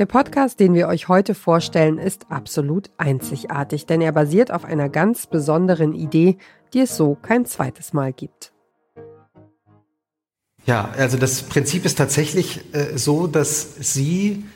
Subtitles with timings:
[0.00, 4.88] Der Podcast, den wir euch heute vorstellen, ist absolut einzigartig, denn er basiert auf einer
[4.88, 6.38] ganz besonderen Idee,
[6.72, 8.50] die es so kein zweites Mal gibt.
[10.64, 14.46] Ja, also das Prinzip ist tatsächlich äh, so, dass Sie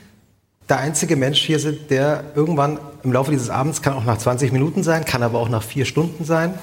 [0.71, 4.51] der einzige Mensch hier sind, der irgendwann im Laufe dieses Abends, kann auch nach 20
[4.51, 6.59] Minuten sein, kann aber auch nach vier Stunden sein,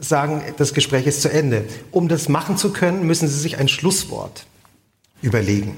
[0.00, 1.66] sagen, das Gespräch ist zu Ende.
[1.90, 4.46] Um das machen zu können, müssen Sie sich ein Schlusswort
[5.20, 5.76] überlegen.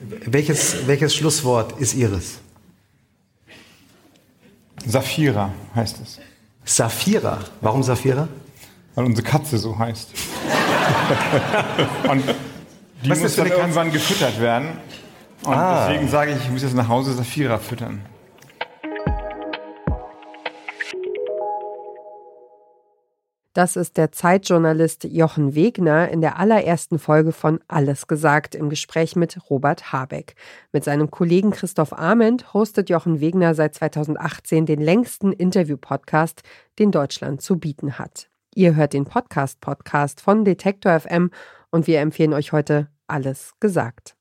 [0.00, 2.38] Welches, welches Schlusswort ist Ihres?
[4.86, 6.18] Saphira heißt es.
[6.64, 7.40] Saphira.
[7.60, 8.28] Warum Saphira?
[8.94, 10.10] Weil unsere Katze so heißt.
[12.08, 12.22] Und
[13.02, 14.68] die Was muss dann irgendwann gefüttert werden.
[15.44, 15.88] Und Ah.
[15.88, 18.00] deswegen sage ich, ich muss jetzt nach Hause Saphira füttern.
[23.54, 29.16] Das ist der Zeitjournalist Jochen Wegner in der allerersten Folge von Alles gesagt im Gespräch
[29.16, 30.34] mit Robert Habeck.
[30.72, 36.42] Mit seinem Kollegen Christoph Arment hostet Jochen Wegner seit 2018 den längsten Interview-Podcast,
[36.78, 38.28] den Deutschland zu bieten hat.
[38.54, 41.30] Ihr hört den Podcast-Podcast von Detektor FM
[41.70, 44.17] und wir empfehlen euch heute Alles gesagt.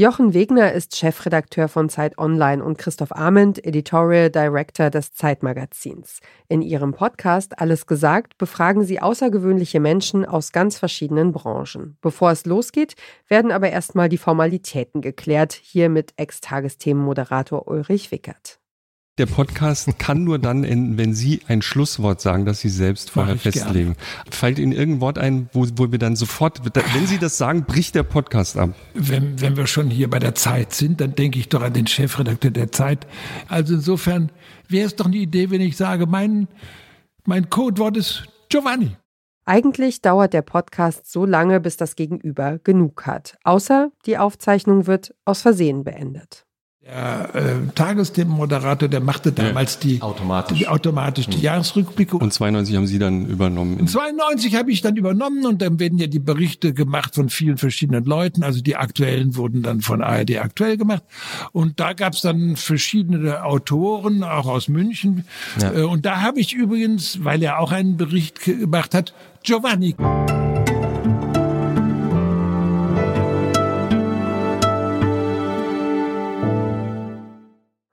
[0.00, 6.20] Jochen Wegner ist Chefredakteur von Zeit Online und Christoph Arment, Editorial Director des Zeitmagazins.
[6.46, 11.96] In ihrem Podcast Alles gesagt befragen sie außergewöhnliche Menschen aus ganz verschiedenen Branchen.
[12.00, 12.94] Bevor es losgeht,
[13.26, 18.60] werden aber erstmal die Formalitäten geklärt, hier mit Ex-Tagesthemen-Moderator Ulrich Wickert.
[19.18, 23.36] Der Podcast kann nur dann enden, wenn Sie ein Schlusswort sagen, das Sie selbst vorher
[23.36, 23.96] festlegen.
[24.30, 27.96] Fällt Ihnen irgendein Wort ein, wo, wo wir dann sofort, wenn Sie das sagen, bricht
[27.96, 28.70] der Podcast ab.
[28.94, 31.88] Wenn, wenn wir schon hier bei der Zeit sind, dann denke ich doch an den
[31.88, 33.08] Chefredakteur der Zeit.
[33.48, 34.30] Also insofern
[34.68, 36.46] wäre es doch eine Idee, wenn ich sage, mein,
[37.24, 38.96] mein Codewort ist Giovanni.
[39.44, 43.36] Eigentlich dauert der Podcast so lange, bis das Gegenüber genug hat.
[43.42, 46.44] Außer die Aufzeichnung wird aus Versehen beendet.
[46.88, 50.56] Der äh, Tagesthemenmoderator, der machte damals die Automatisch.
[50.56, 52.16] die, automatisch die Jahresrückblicke.
[52.16, 53.86] Und 92 haben Sie dann übernommen.
[53.86, 58.04] 92 habe ich dann übernommen und dann werden ja die Berichte gemacht von vielen verschiedenen
[58.06, 58.42] Leuten.
[58.42, 61.02] Also die aktuellen wurden dann von ARD aktuell gemacht.
[61.52, 65.26] Und da gab es dann verschiedene Autoren, auch aus München.
[65.60, 65.74] Ja.
[65.74, 69.12] Äh, Und da habe ich übrigens, weil er auch einen Bericht gemacht hat,
[69.42, 69.94] Giovanni.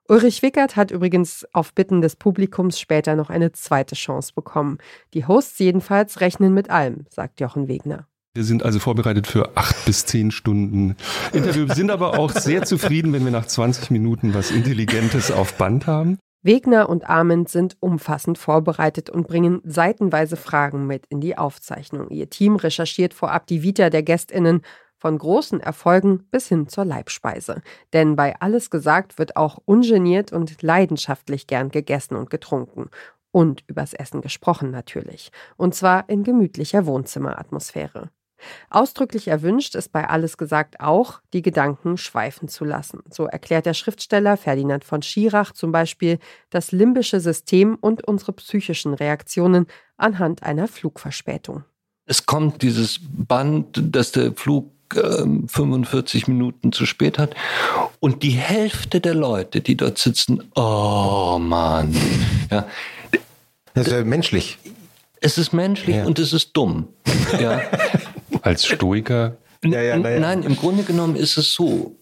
[0.07, 4.77] Ulrich Wickert hat übrigens auf Bitten des Publikums später noch eine zweite Chance bekommen.
[5.15, 8.07] Die Hosts jedenfalls rechnen mit allem, sagt Jochen Wegner.
[8.35, 10.95] Wir sind also vorbereitet für acht bis zehn Stunden
[11.33, 15.87] Interview, sind aber auch sehr zufrieden, wenn wir nach 20 Minuten was Intelligentes auf Band
[15.87, 16.19] haben.
[16.43, 22.11] Wegner und Arment sind umfassend vorbereitet und bringen seitenweise Fragen mit in die Aufzeichnung.
[22.11, 24.61] Ihr Team recherchiert vorab die Vita der GästInnen
[24.97, 27.61] von großen Erfolgen bis hin zur Leibspeise.
[27.93, 32.89] Denn bei Alles gesagt wird auch ungeniert und leidenschaftlich gern gegessen und getrunken.
[33.31, 35.31] Und übers Essen gesprochen natürlich.
[35.57, 38.09] Und zwar in gemütlicher Wohnzimmeratmosphäre.
[38.69, 43.01] Ausdrücklich erwünscht ist bei Alles gesagt auch, die Gedanken schweifen zu lassen.
[43.09, 46.19] So erklärt der Schriftsteller Ferdinand von Schirach zum Beispiel
[46.49, 49.67] das limbische System und unsere psychischen Reaktionen
[49.97, 51.63] anhand einer Flugverspätung.
[52.05, 57.35] Es kommt dieses Band, dass der Flug 45 Minuten zu spät hat.
[57.99, 61.95] Und die Hälfte der Leute, die dort sitzen, oh Mann.
[62.51, 62.67] Ja,
[63.73, 64.57] Das ist ja menschlich.
[65.21, 66.05] es ist menschlich Ja.
[66.05, 66.87] und es ist dumm.
[67.39, 67.61] Ja.
[68.41, 70.19] Als Stoiker Ja, ja, na ja.
[70.19, 71.95] Nein, im Grunde genommen ist es so,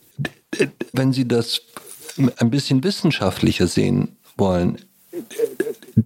[0.91, 1.61] wenn Sie das
[2.37, 4.77] ein bisschen wissenschaftlicher sehen wollen,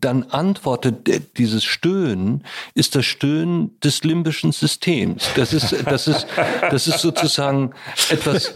[0.02, 2.44] dann antwortet dieses Stöhnen
[2.74, 5.30] ist das Stöhnen des limbischen Systems.
[5.36, 6.28] Das ist, das ist,
[6.70, 7.72] das ist sozusagen
[8.10, 8.54] etwas,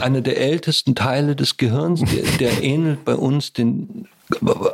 [0.00, 4.08] einer der ältesten Teile des Gehirns, der, der ähnelt bei uns den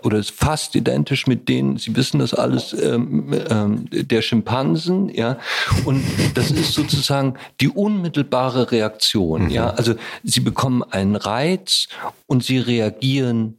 [0.02, 5.38] oder ist fast identisch mit denen, Sie wissen das alles, ähm, ähm, der Schimpansen, ja.
[5.84, 9.70] Und das ist sozusagen die unmittelbare Reaktion, ja.
[9.70, 11.88] Also Sie bekommen einen Reiz
[12.26, 13.57] und Sie reagieren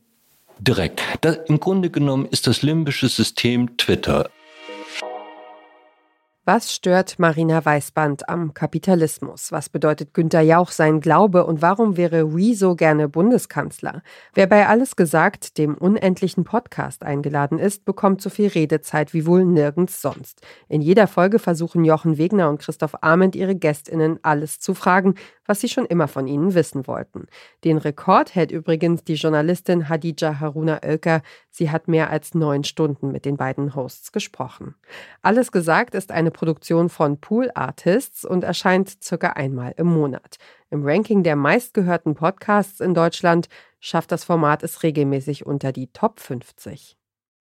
[0.59, 1.01] direkt.
[1.21, 4.29] Das, Im Grunde genommen ist das limbische System Twitter.
[6.51, 9.51] Was stört Marina Weißband am Kapitalismus?
[9.51, 14.01] Was bedeutet Günter Jauch sein Glaube und warum wäre Rezo gerne Bundeskanzler?
[14.33, 19.45] Wer bei Alles gesagt, dem unendlichen Podcast eingeladen ist, bekommt so viel Redezeit wie wohl
[19.45, 20.41] nirgends sonst.
[20.67, 25.13] In jeder Folge versuchen Jochen Wegner und Christoph Arment ihre GästInnen alles zu fragen,
[25.49, 27.25] was sie schon immer von ihnen wissen wollten.
[27.63, 31.21] Den Rekord hält übrigens die Journalistin Hadija Haruna Oelker.
[31.49, 34.75] Sie hat mehr als neun Stunden mit den beiden Hosts gesprochen.
[35.23, 40.37] Alles gesagt ist eine Produktion von Pool Artists und erscheint circa einmal im Monat.
[40.69, 43.49] Im Ranking der meistgehörten Podcasts in Deutschland
[43.81, 46.95] schafft das Format es regelmäßig unter die Top 50.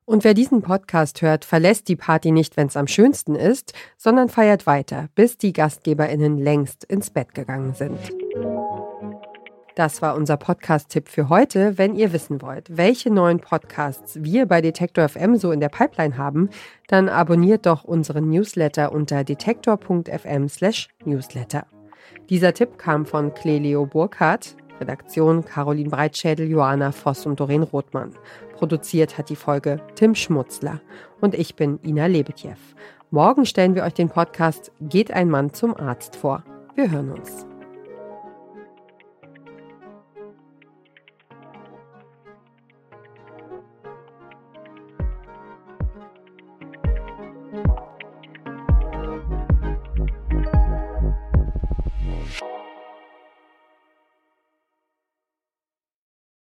[0.04, 4.28] Und wer diesen Podcast hört, verlässt die Party nicht, wenn es am schönsten ist, sondern
[4.28, 8.00] feiert weiter, bis die GastgeberInnen längst ins Bett gegangen sind.
[9.78, 11.78] Das war unser Podcast-Tipp für heute.
[11.78, 16.18] Wenn ihr wissen wollt, welche neuen Podcasts wir bei Detektor FM so in der Pipeline
[16.18, 16.50] haben,
[16.88, 21.64] dann abonniert doch unseren Newsletter unter detektor.fm/newsletter.
[22.28, 28.16] Dieser Tipp kam von Clelio Burkhardt, Redaktion Caroline Breitschädel, Johanna Voss und Doreen Rothmann.
[28.54, 30.80] Produziert hat die Folge Tim Schmutzler.
[31.20, 32.56] Und ich bin Ina Lebetjew.
[33.12, 36.42] Morgen stellen wir euch den Podcast Geht ein Mann zum Arzt vor.
[36.74, 37.47] Wir hören uns.
[47.64, 47.87] Bye.